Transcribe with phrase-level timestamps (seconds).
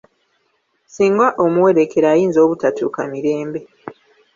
[0.93, 3.59] Singa omuwerekera ayinza obutatuuka mirembe